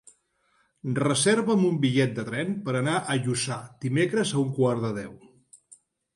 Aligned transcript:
Reserva'm 0.99 1.65
un 1.67 1.77
bitllet 1.83 2.15
de 2.21 2.25
tren 2.31 2.57
per 2.65 2.75
anar 2.81 2.97
a 3.01 3.19
Lluçà 3.27 3.59
dimecres 3.87 4.35
a 4.35 4.43
un 4.47 4.51
quart 4.59 4.85
de 4.89 4.93
deu. 4.99 5.15